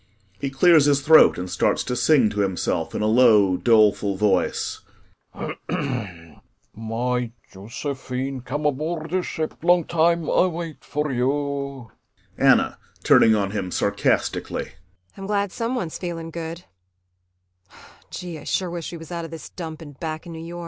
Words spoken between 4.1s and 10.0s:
voice: "My Yosephine, come aboard de ship. Long